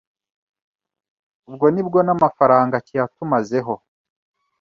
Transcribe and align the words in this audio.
ubwo 1.49 1.65
ni 1.73 1.81
ko 1.91 1.99
n’amafaranga 2.05 2.75
kiyatumazeho 2.85 3.73